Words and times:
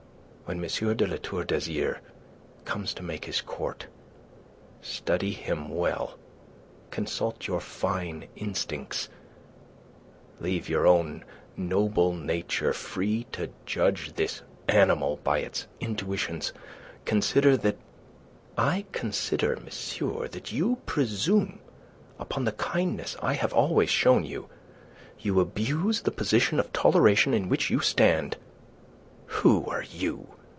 When 0.43 0.61
M. 0.61 0.97
de 0.97 1.07
La 1.07 1.15
Tour 1.15 1.45
d'Azyr 1.45 1.99
comes 2.65 2.93
to 2.95 3.03
make 3.03 3.23
his 3.23 3.39
court, 3.39 3.87
study 4.81 5.31
him 5.31 5.69
well; 5.69 6.19
consult 6.89 7.47
your 7.47 7.61
fine 7.61 8.27
instincts; 8.35 9.07
leave 10.41 10.67
your 10.67 10.85
own 10.85 11.23
noble 11.55 12.11
nature 12.13 12.73
free 12.73 13.23
to 13.31 13.51
judge 13.65 14.15
this 14.15 14.41
animal 14.67 15.21
by 15.23 15.39
its 15.39 15.67
intuitions. 15.79 16.51
Consider 17.05 17.55
that..." 17.55 17.77
"I 18.57 18.83
consider, 18.91 19.55
monsieur, 19.55 20.27
that 20.27 20.51
you 20.51 20.79
presume 20.85 21.59
upon 22.19 22.43
the 22.43 22.51
kindness 22.51 23.15
I 23.21 23.35
have 23.35 23.53
always 23.53 23.89
shown 23.89 24.25
you. 24.25 24.49
You 25.17 25.39
abuse 25.39 26.01
the 26.01 26.11
position 26.11 26.59
of 26.59 26.73
toleration 26.73 27.33
in 27.33 27.47
which 27.47 27.69
you 27.69 27.79
stand. 27.79 28.35
Who 29.39 29.65
are 29.67 29.83
you? 29.83 30.27